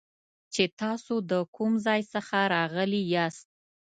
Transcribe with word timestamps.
چې 0.53 0.63
تاسو 0.81 1.15
د 1.31 1.33
کوم 1.55 1.71
ځای 1.85 2.01
څخه 2.13 2.37
راغلي 2.55 3.01
یاست 3.13 3.47